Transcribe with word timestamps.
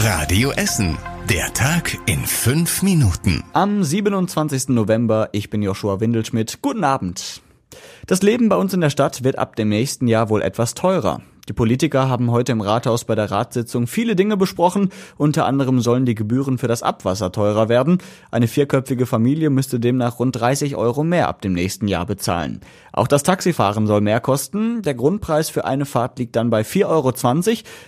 Radio 0.00 0.52
Essen. 0.52 0.96
Der 1.28 1.52
Tag 1.54 1.98
in 2.06 2.24
fünf 2.24 2.82
Minuten. 2.82 3.42
Am 3.52 3.82
27. 3.82 4.68
November, 4.68 5.28
ich 5.32 5.50
bin 5.50 5.60
Joshua 5.60 5.98
Windelschmidt. 5.98 6.62
Guten 6.62 6.84
Abend. 6.84 7.42
Das 8.06 8.22
Leben 8.22 8.48
bei 8.48 8.54
uns 8.54 8.72
in 8.72 8.80
der 8.80 8.90
Stadt 8.90 9.24
wird 9.24 9.38
ab 9.38 9.56
dem 9.56 9.70
nächsten 9.70 10.06
Jahr 10.06 10.28
wohl 10.28 10.42
etwas 10.42 10.74
teurer. 10.74 11.20
Die 11.48 11.54
Politiker 11.54 12.10
haben 12.10 12.30
heute 12.30 12.52
im 12.52 12.60
Rathaus 12.60 13.04
bei 13.04 13.14
der 13.14 13.30
Ratssitzung 13.30 13.86
viele 13.86 14.14
Dinge 14.14 14.36
besprochen. 14.36 14.90
Unter 15.16 15.46
anderem 15.46 15.80
sollen 15.80 16.04
die 16.04 16.14
Gebühren 16.14 16.58
für 16.58 16.68
das 16.68 16.82
Abwasser 16.82 17.32
teurer 17.32 17.70
werden. 17.70 17.98
Eine 18.30 18.48
vierköpfige 18.48 19.06
Familie 19.06 19.48
müsste 19.48 19.80
demnach 19.80 20.18
rund 20.18 20.38
30 20.38 20.76
Euro 20.76 21.04
mehr 21.04 21.26
ab 21.26 21.40
dem 21.40 21.54
nächsten 21.54 21.88
Jahr 21.88 22.04
bezahlen. 22.04 22.60
Auch 22.92 23.08
das 23.08 23.22
Taxifahren 23.22 23.86
soll 23.86 24.02
mehr 24.02 24.20
kosten. 24.20 24.82
Der 24.82 24.94
Grundpreis 24.94 25.48
für 25.48 25.64
eine 25.64 25.86
Fahrt 25.86 26.18
liegt 26.18 26.36
dann 26.36 26.50
bei 26.50 26.60
4,20 26.60 26.86
Euro. 26.86 27.12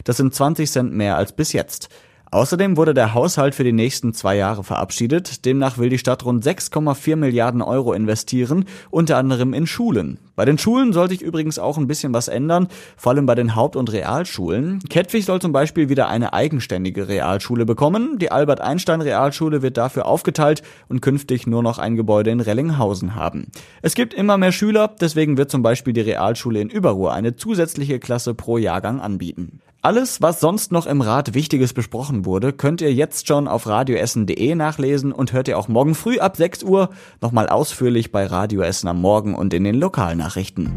Das 0.04 0.16
sind 0.16 0.34
20 0.34 0.70
Cent 0.70 0.94
mehr 0.94 1.16
als 1.16 1.32
bis 1.32 1.52
jetzt. 1.52 1.90
Außerdem 2.32 2.76
wurde 2.76 2.94
der 2.94 3.12
Haushalt 3.12 3.56
für 3.56 3.64
die 3.64 3.72
nächsten 3.72 4.14
zwei 4.14 4.36
Jahre 4.36 4.62
verabschiedet. 4.62 5.44
Demnach 5.44 5.78
will 5.78 5.88
die 5.88 5.98
Stadt 5.98 6.24
rund 6.24 6.44
6,4 6.44 7.16
Milliarden 7.16 7.60
Euro 7.60 7.92
investieren, 7.92 8.66
unter 8.90 9.16
anderem 9.16 9.52
in 9.52 9.66
Schulen. 9.66 10.20
Bei 10.36 10.44
den 10.44 10.56
Schulen 10.56 10.92
soll 10.92 11.08
sich 11.08 11.22
übrigens 11.22 11.58
auch 11.58 11.76
ein 11.76 11.88
bisschen 11.88 12.14
was 12.14 12.28
ändern, 12.28 12.68
vor 12.96 13.12
allem 13.12 13.26
bei 13.26 13.34
den 13.34 13.56
Haupt- 13.56 13.74
und 13.74 13.90
Realschulen. 13.90 14.78
Kettwig 14.88 15.24
soll 15.24 15.40
zum 15.40 15.50
Beispiel 15.50 15.88
wieder 15.88 16.08
eine 16.08 16.32
eigenständige 16.32 17.08
Realschule 17.08 17.66
bekommen. 17.66 18.18
Die 18.20 18.30
Albert-Einstein-Realschule 18.30 19.62
wird 19.62 19.76
dafür 19.76 20.06
aufgeteilt 20.06 20.62
und 20.88 21.02
künftig 21.02 21.48
nur 21.48 21.64
noch 21.64 21.78
ein 21.80 21.96
Gebäude 21.96 22.30
in 22.30 22.40
Rellinghausen 22.40 23.16
haben. 23.16 23.48
Es 23.82 23.96
gibt 23.96 24.14
immer 24.14 24.38
mehr 24.38 24.52
Schüler, 24.52 24.94
deswegen 25.00 25.36
wird 25.36 25.50
zum 25.50 25.64
Beispiel 25.64 25.94
die 25.94 26.00
Realschule 26.00 26.60
in 26.60 26.70
Überruhr 26.70 27.12
eine 27.12 27.34
zusätzliche 27.34 27.98
Klasse 27.98 28.34
pro 28.34 28.56
Jahrgang 28.56 29.00
anbieten. 29.00 29.60
Alles, 29.82 30.20
was 30.20 30.40
sonst 30.40 30.72
noch 30.72 30.84
im 30.84 31.00
Rat 31.00 31.32
Wichtiges 31.32 31.72
besprochen 31.72 32.26
wurde, 32.26 32.52
könnt 32.52 32.82
ihr 32.82 32.92
jetzt 32.92 33.26
schon 33.26 33.48
auf 33.48 33.66
radioessen.de 33.66 34.54
nachlesen 34.54 35.10
und 35.10 35.32
hört 35.32 35.48
ihr 35.48 35.56
auch 35.56 35.68
morgen 35.68 35.94
früh 35.94 36.18
ab 36.18 36.36
6 36.36 36.64
Uhr 36.64 36.90
nochmal 37.22 37.48
ausführlich 37.48 38.12
bei 38.12 38.26
Radio 38.26 38.60
Essen 38.60 38.88
am 38.88 39.00
Morgen 39.00 39.34
und 39.34 39.54
in 39.54 39.64
den 39.64 39.76
Lokalnachrichten. 39.76 40.70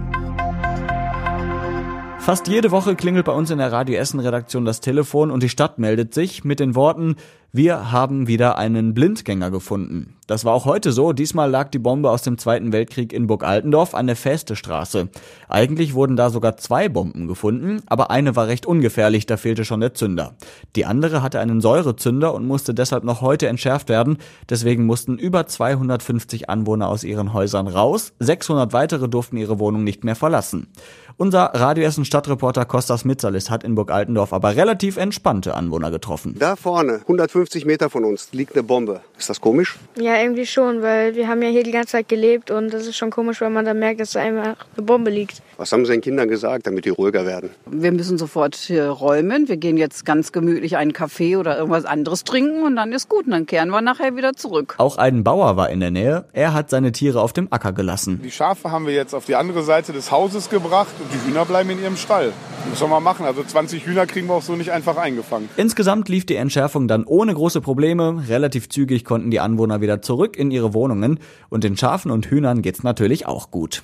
Fast 2.18 2.48
jede 2.48 2.72
Woche 2.72 2.96
klingelt 2.96 3.26
bei 3.26 3.34
uns 3.34 3.52
in 3.52 3.58
der 3.58 3.74
Radio 3.74 3.98
Essen 3.98 4.22
Redaktion 4.22 4.64
das 4.64 4.80
Telefon 4.80 5.32
und 5.32 5.44
die 5.44 5.50
Stadt 5.50 5.80
meldet 5.80 6.14
sich 6.14 6.46
mit 6.46 6.62
den 6.62 6.74
Worten, 6.74 7.18
wir 7.56 7.92
haben 7.92 8.26
wieder 8.26 8.58
einen 8.58 8.96
Blindgänger 8.96 9.52
gefunden. 9.52 10.16
Das 10.26 10.44
war 10.44 10.54
auch 10.54 10.66
heute 10.66 10.92
so. 10.92 11.14
Diesmal 11.14 11.52
lag 11.52 11.70
die 11.70 11.78
Bombe 11.78 12.10
aus 12.10 12.24
dem 12.24 12.40
Zweiten 12.40 12.72
Weltkrieg 12.72 13.14
in 13.14 13.28
Burg 13.28 13.44
Altendorf 13.44 13.94
an 13.94 14.08
der 14.08 14.16
Feste-Straße. 14.16 15.10
Eigentlich 15.50 15.94
wurden 15.94 16.16
da 16.16 16.32
sogar 16.32 16.58
zwei 16.58 16.90
Bomben 16.90 17.28
gefunden, 17.28 17.84
aber 17.86 18.10
eine 18.10 18.36
war 18.36 18.48
recht 18.48 18.66
ungefährlich, 18.66 19.28
da 19.28 19.38
fehlte 19.38 19.66
schon 19.66 19.82
der 19.82 19.94
Zünder. 19.94 20.34
Die 20.76 20.86
andere 20.86 21.22
hatte 21.22 21.40
einen 21.40 21.62
Säurezünder 21.62 22.34
und 22.34 22.48
musste 22.48 22.74
deshalb 22.74 23.04
noch 23.04 23.22
heute 23.22 23.48
entschärft 23.48 23.88
werden. 23.88 24.18
Deswegen 24.50 24.88
mussten 24.88 25.20
über 25.20 25.46
250 25.46 26.50
Anwohner 26.50 26.88
aus 26.88 27.04
ihren 27.04 27.34
Häusern 27.34 27.68
raus. 27.68 28.14
600 28.20 28.74
weitere 28.74 29.08
durften 29.08 29.38
ihre 29.38 29.60
Wohnung 29.60 29.84
nicht 29.84 30.04
mehr 30.04 30.16
verlassen. 30.16 30.70
Unser 31.18 31.52
Radioessen 31.54 32.06
Stadtreporter 32.06 32.66
Kostas 32.66 33.06
Mitzalis 33.06 33.52
hat 33.52 33.64
in 33.64 33.76
Burg 33.76 33.92
Altendorf 33.92 34.34
aber 34.34 34.56
relativ 34.56 34.98
entspannte 34.98 35.54
Anwohner 35.54 35.92
getroffen. 35.92 36.36
Da 36.40 36.56
vorne, 36.56 37.02
150 37.02 37.43
Meter 37.66 37.90
von 37.90 38.04
uns, 38.04 38.30
liegt 38.32 38.54
eine 38.54 38.64
Bombe. 38.64 39.02
Ist 39.18 39.30
das 39.30 39.40
komisch? 39.40 39.78
Ja, 39.96 40.20
irgendwie 40.22 40.46
schon, 40.46 40.82
weil 40.82 41.16
wir 41.16 41.28
haben 41.28 41.42
ja 41.42 41.50
hier 41.50 41.64
die 41.64 41.72
ganze 41.72 41.94
Zeit 41.94 42.10
gelebt 42.10 42.52
und 42.52 42.74
das 42.74 42.88
ist 42.88 42.98
schon 42.98 43.10
komisch, 43.10 43.42
wenn 43.42 43.54
man 43.54 43.66
dann 43.66 43.80
merkt, 43.80 44.02
dass 44.02 44.12
da 44.12 44.22
einfach 44.22 44.66
eine 44.76 44.86
Bombe 44.86 45.12
liegt. 45.12 45.42
Was 45.58 45.72
haben 45.72 45.86
Sie 45.86 45.92
den 45.92 46.02
Kindern 46.02 46.28
gesagt, 46.28 46.68
damit 46.68 46.86
die 46.86 46.90
ruhiger 46.90 47.26
werden? 47.26 47.52
Wir 47.66 47.92
müssen 47.92 48.18
sofort 48.18 48.56
hier 48.56 48.90
räumen. 48.90 49.48
Wir 49.48 49.58
gehen 49.58 49.78
jetzt 49.78 50.06
ganz 50.06 50.32
gemütlich 50.32 50.78
einen 50.78 50.94
Kaffee 50.94 51.38
oder 51.38 51.58
irgendwas 51.58 51.86
anderes 51.86 52.24
trinken 52.24 52.64
und 52.64 52.76
dann 52.76 52.92
ist 52.92 53.08
gut. 53.08 53.26
Und 53.26 53.32
dann 53.32 53.46
kehren 53.46 53.70
wir 53.70 53.82
nachher 53.82 54.16
wieder 54.16 54.34
zurück. 54.34 54.76
Auch 54.78 54.98
ein 54.98 55.24
Bauer 55.24 55.56
war 55.56 55.70
in 55.70 55.80
der 55.80 55.92
Nähe. 55.92 56.26
Er 56.34 56.54
hat 56.54 56.70
seine 56.70 56.92
Tiere 56.92 57.22
auf 57.22 57.34
dem 57.34 57.48
Acker 57.52 57.72
gelassen. 57.72 58.20
Die 58.24 58.32
Schafe 58.32 58.72
haben 58.72 58.88
wir 58.88 58.94
jetzt 58.94 59.14
auf 59.14 59.26
die 59.26 59.36
andere 59.36 59.64
Seite 59.64 59.94
des 59.94 60.12
Hauses 60.12 60.50
gebracht 60.50 60.94
und 61.00 61.14
die 61.14 61.30
Hühner 61.30 61.46
bleiben 61.46 61.70
in 61.70 61.82
ihrem 61.82 61.98
Stall. 61.98 62.34
Was 62.70 62.80
soll 62.80 62.90
man 62.90 63.04
machen? 63.04 63.26
Also 63.26 63.44
20 63.44 63.86
Hühner 63.86 64.06
kriegen 64.08 64.28
wir 64.28 64.34
auch 64.34 64.42
so 64.42 64.56
nicht 64.56 64.72
einfach 64.72 64.98
eingefangen. 64.98 65.50
Insgesamt 65.58 66.10
lief 66.10 66.26
die 66.26 66.36
Entschärfung 66.36 66.88
dann 66.88 67.04
ohne 67.04 67.33
große 67.34 67.62
Probleme. 67.62 68.24
Relativ 68.28 68.70
zügig 68.70 69.06
konnten 69.06 69.32
die 69.32 69.40
Anwohner 69.40 69.82
wieder 69.82 70.02
zurück 70.02 70.38
in 70.38 70.52
ihre 70.52 70.74
Wohnungen. 70.74 71.20
Und 71.50 71.64
den 71.64 71.78
Schafen 71.78 72.12
und 72.12 72.26
Hühnern 72.28 72.62
geht's 72.62 72.84
natürlich 72.84 73.26
auch 73.26 73.52
gut. 73.52 73.84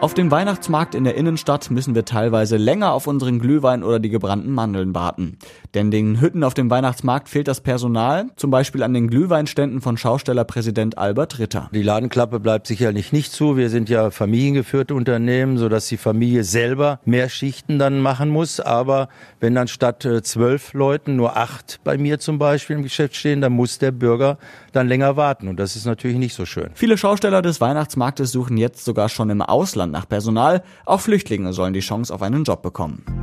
Auf 0.00 0.14
dem 0.14 0.30
Weihnachtsmarkt 0.30 0.94
in 0.94 1.02
der 1.02 1.16
Innenstadt 1.16 1.72
müssen 1.72 1.96
wir 1.96 2.04
teilweise 2.04 2.56
länger 2.56 2.92
auf 2.92 3.08
unseren 3.08 3.40
Glühwein 3.40 3.82
oder 3.82 3.98
die 3.98 4.10
gebrannten 4.10 4.52
Mandeln 4.52 4.94
warten. 4.94 5.38
Denn 5.74 5.90
den 5.90 6.20
Hütten 6.20 6.44
auf 6.44 6.54
dem 6.54 6.70
Weihnachtsmarkt 6.70 7.28
fehlt 7.28 7.48
das 7.48 7.62
Personal, 7.62 8.26
zum 8.36 8.52
Beispiel 8.52 8.84
an 8.84 8.94
den 8.94 9.08
Glühweinständen 9.08 9.80
von 9.80 9.96
Schaustellerpräsident 9.96 10.98
Albert 10.98 11.40
Ritter. 11.40 11.68
Die 11.74 11.82
Ladenklappe 11.82 12.38
bleibt 12.38 12.68
sicherlich 12.68 13.12
nicht 13.12 13.32
zu. 13.32 13.56
Wir 13.56 13.70
sind 13.70 13.88
ja 13.88 14.12
familiengeführte 14.12 14.94
Unternehmen, 14.94 15.58
sodass 15.58 15.88
die 15.88 15.96
Familie 15.96 16.44
selber 16.44 17.00
mehr 17.04 17.28
Schichten 17.28 17.80
dann 17.80 17.98
machen 17.98 18.28
muss. 18.28 18.60
Aber 18.60 19.08
wenn 19.40 19.56
dann 19.56 19.66
statt 19.66 20.04
äh, 20.04 20.22
zwölf 20.22 20.74
Leuten 20.74 21.16
nur 21.16 21.36
acht 21.36 21.80
bei 21.82 21.98
mir 21.98 22.20
zum 22.20 22.38
Beispiel 22.38 22.76
im 22.76 22.84
Geschäft 22.84 23.16
stehen, 23.16 23.40
dann 23.40 23.52
muss 23.52 23.78
der 23.78 23.90
Bürger 23.90 24.38
dann 24.70 24.86
länger 24.86 25.16
warten. 25.16 25.48
Und 25.48 25.58
das 25.58 25.74
ist 25.74 25.86
natürlich 25.86 26.18
nicht 26.18 26.34
so 26.34 26.46
schön. 26.46 26.70
Viele 26.74 26.96
Schausteller 26.96 27.42
des 27.42 27.60
Weihnachtsmarktes 27.60 28.30
suchen 28.30 28.58
jetzt 28.58 28.84
sogar 28.84 29.08
schon 29.08 29.28
im 29.30 29.42
Ausland 29.42 29.87
Deutschland 29.88 29.92
nach 29.92 30.08
Personal. 30.08 30.62
Auch 30.84 31.00
Flüchtlinge 31.00 31.52
sollen 31.52 31.72
die 31.72 31.80
Chance 31.80 32.14
auf 32.14 32.22
einen 32.22 32.44
Job 32.44 32.62
bekommen. 32.62 33.17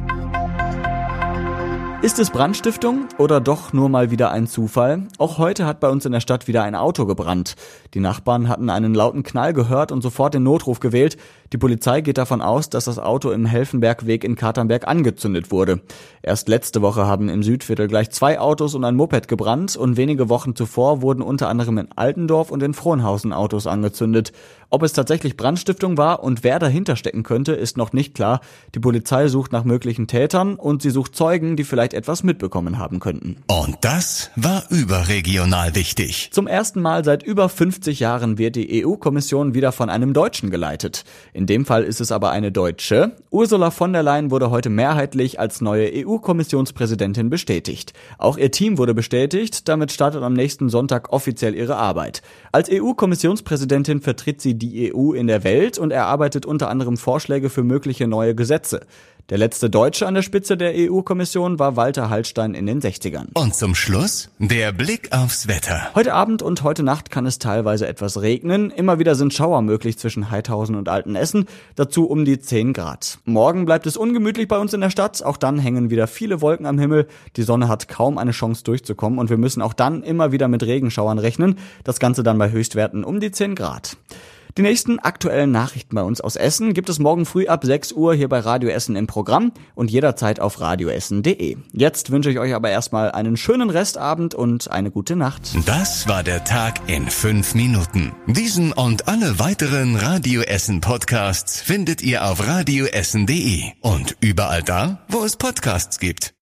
Ist 2.06 2.20
es 2.20 2.30
Brandstiftung 2.30 3.08
oder 3.18 3.42
doch 3.42 3.74
nur 3.74 3.90
mal 3.90 4.12
wieder 4.12 4.30
ein 4.30 4.46
Zufall? 4.46 5.08
Auch 5.18 5.40
heute 5.40 5.66
hat 5.66 5.80
bei 5.80 5.90
uns 5.90 6.06
in 6.06 6.12
der 6.12 6.20
Stadt 6.20 6.48
wieder 6.48 6.62
ein 6.62 6.76
Auto 6.76 7.08
gebrannt. 7.08 7.56
Die 7.96 8.00
Nachbarn 8.00 8.48
hatten 8.48 8.70
einen 8.70 8.94
lauten 8.94 9.24
Knall 9.24 9.54
gehört 9.54 9.92
und 9.92 10.04
sofort 10.04 10.36
den 10.36 10.44
Notruf 10.44 10.80
gewählt. 10.80 11.18
Die 11.52 11.58
Polizei 11.58 12.02
geht 12.02 12.20
davon 12.20 12.44
aus, 12.44 12.70
dass 12.70 12.86
das 12.86 13.00
Auto 13.00 13.32
im 13.32 13.48
Helfenbergweg 13.48 14.24
in 14.24 14.36
Katernberg 14.36 14.88
angezündet 14.88 15.52
wurde. 15.52 15.82
Erst 16.22 16.48
letzte 16.48 16.84
Woche 16.84 17.08
haben 17.08 17.28
im 17.28 17.42
Südviertel 17.42 17.88
gleich 17.88 18.12
zwei 18.12 18.40
Autos 18.40 18.76
und 18.76 18.84
ein 18.84 18.96
Moped 18.96 19.28
gebrannt 19.28 19.76
und 19.76 19.98
wenige 19.98 20.30
Wochen 20.30 20.56
zuvor 20.56 21.02
wurden 21.02 21.24
unter 21.24 21.50
anderem 21.50 21.80
in 21.80 21.88
Altendorf 21.96 22.52
und 22.52 22.62
in 22.62 22.76
Frohnhausen 22.76 23.34
Autos 23.34 23.66
angezündet. 23.66 24.32
Ob 24.70 24.84
es 24.84 24.94
tatsächlich 24.94 25.38
Brandstiftung 25.38 25.98
war 25.98 26.24
und 26.24 26.44
wer 26.44 26.60
dahinter 26.60 26.96
stecken 26.96 27.24
könnte, 27.24 27.54
ist 27.54 27.78
noch 27.78 27.94
nicht 27.94 28.14
klar. 28.14 28.42
Die 28.74 28.80
Polizei 28.80 29.28
sucht 29.28 29.52
nach 29.52 29.64
möglichen 29.64 30.08
Tätern 30.08 30.56
und 30.56 30.82
sie 30.82 30.90
sucht 30.90 31.16
Zeugen, 31.16 31.56
die 31.56 31.64
vielleicht 31.64 31.94
etwas 31.96 32.24
mitbekommen 32.24 32.78
haben 32.78 33.00
könnten. 33.00 33.38
Und 33.48 33.78
das 33.82 34.32
war 34.36 34.64
überregional 34.70 35.76
wichtig. 35.76 36.30
Zum 36.32 36.48
ersten 36.48 36.82
Mal 36.82 37.04
seit 37.04 37.24
über 37.24 37.50
50 37.50 38.00
Jahren 38.00 38.38
wird 38.38 38.56
die 38.56 38.86
EU-Kommission 38.86 39.54
wieder 39.54 39.72
von 39.72 39.90
einem 39.90 40.14
Deutschen 40.14 40.50
geleitet. 40.50 41.04
In 41.34 41.46
dem 41.46 41.66
Fall 41.66 41.84
ist 41.84 42.02
es 42.02 42.12
aber 42.12 42.32
eine 42.32 42.52
Deutsche. 42.52 43.16
Ursula 43.32 43.72
von 43.72 43.94
der 43.94 44.04
Leyen 44.04 44.32
wurde 44.32 44.52
heute 44.52 44.70
mehrheitlich 44.70 45.40
als 45.40 45.62
neue 45.62 45.90
EU-Kommissionspräsidentin 46.06 47.30
bestätigt. 47.30 47.94
Auch 48.18 48.38
ihr 48.38 48.52
Team 48.52 48.78
wurde 48.78 48.94
bestätigt. 48.94 49.68
Damit 49.68 49.92
startet 49.92 50.24
am 50.24 50.34
nächsten 50.34 50.70
Sonntag 50.70 51.12
offiziell 51.12 51.56
ihre 51.56 51.78
Arbeit. 51.78 52.22
Als 52.52 52.70
EU-Kommissionspräsidentin 52.72 54.02
vertritt 54.02 54.42
sie 54.42 54.56
die 54.56 54.94
EU 54.94 55.14
in 55.14 55.28
der 55.28 55.44
Welt 55.44 55.78
und 55.78 55.92
erarbeitet 55.92 56.46
unter 56.46 56.70
anderem 56.70 56.98
Vorschläge 56.98 57.50
für 57.50 57.64
mögliche 57.64 58.08
neue 58.08 58.36
Gesetze. 58.36 58.82
Der 59.30 59.40
letzte 59.40 59.72
Deutsche 59.72 60.06
an 60.06 60.14
der 60.14 60.22
Spitze 60.22 60.56
der 60.56 60.74
EU-Kommission 60.76 61.58
war 61.58 61.76
Walter 61.76 62.12
Hallstein 62.12 62.54
in 62.54 62.68
den 62.68 62.80
60ern. 62.80 63.30
Und 63.34 63.56
zum 63.56 63.74
Schluss 63.74 64.30
der 64.38 64.72
Blick 64.72 65.12
aufs 65.12 65.48
Wetter. 65.48 65.90
Heute 65.96 66.14
Abend 66.14 66.44
und 66.44 66.62
heute 66.62 66.84
Nacht 66.84 67.10
kann 67.10 67.26
es 67.26 67.40
teilweise 67.40 67.88
etwas 67.88 68.22
regnen. 68.22 68.70
Immer 68.70 69.00
wieder 69.00 69.16
sind 69.16 69.34
Schauer 69.34 69.64
möglich 69.64 69.98
zwischen 69.98 70.30
Heidhausen 70.30 70.76
und 70.76 70.90
Altenessen. 70.90 71.48
Dazu 71.76 72.06
um 72.06 72.24
die 72.24 72.38
10 72.38 72.74
Grad. 72.74 73.18
Morgen 73.26 73.66
bleibt 73.66 73.88
es 73.88 73.98
ungemütlich 73.98 74.48
bei 74.48 74.60
uns 74.60 74.76
in 74.76 74.82
der 74.82 74.92
Stadt. 74.92 75.24
Auch 75.24 75.38
dann 75.38 75.58
hängen 75.58 75.90
wieder 75.90 76.06
viele 76.06 76.42
Wolken 76.42 76.68
am 76.68 76.78
Himmel. 76.78 77.08
Die 77.36 77.42
Sonne 77.42 77.68
hat 77.68 77.88
kaum 77.88 78.20
eine 78.20 78.30
Chance 78.30 78.64
durchzukommen 78.64 79.18
und 79.18 79.32
wir 79.32 79.38
müssen 79.38 79.64
auch 79.64 79.74
dann 79.74 80.04
immer 80.04 80.34
wieder 80.34 80.48
mit 80.48 80.62
Regenschauern 80.62 81.18
rechnen. 81.18 81.58
Das 81.84 81.98
Ganze 81.98 82.22
dann 82.22 82.38
bei 82.38 82.52
Höchstwerten 82.52 83.04
um 83.04 83.20
die 83.20 83.32
10 83.32 83.56
Grad. 83.56 83.98
Die 84.58 84.62
nächsten 84.62 85.00
aktuellen 85.00 85.52
Nachrichten 85.52 85.96
bei 85.96 86.04
uns 86.04 86.22
aus 86.22 86.38
Essen 86.38 86.74
gibt 86.74 86.88
es 86.88 86.98
morgen 86.98 87.26
früh 87.26 87.48
ab 87.48 87.66
6 87.66 87.92
Uhr 87.92 88.16
hier 88.16 88.30
bei 88.30 88.40
Radio 88.40 88.70
Essen 88.70 88.96
im 88.96 89.06
Programm 89.06 89.52
und 89.76 89.92
jederzeit 89.92 90.40
auf 90.40 90.62
radioessen.de. 90.62 91.58
Jetzt 91.74 92.10
wünsche 92.10 92.32
ich 92.32 92.40
euch 92.40 92.56
aber 92.56 92.70
erstmal 92.70 93.12
einen 93.12 93.36
schönen 93.36 93.70
Restabend 93.70 94.34
und 94.34 94.72
eine 94.72 94.92
gute 94.92 95.18
Nacht. 95.18 95.42
Das 95.66 96.08
war 96.08 96.24
der 96.24 96.46
Tag 96.46 96.80
in 96.88 97.10
fünf 97.10 97.54
Minuten. 97.54 98.14
Diesen 98.28 98.72
und 98.72 99.10
alle 99.10 99.40
weiteren 99.40 99.98
Radio 99.98 100.42
Essen 100.42 100.80
Podcasts 100.80 101.60
findet 101.60 102.02
ihr 102.02 102.24
auf 102.26 102.48
radioessen.de 102.48 103.62
und 103.82 104.16
überall 104.22 104.64
da, 104.64 105.04
wo 105.10 105.26
es 105.26 105.36
Podcasts 105.36 106.00
gibt. 106.00 106.34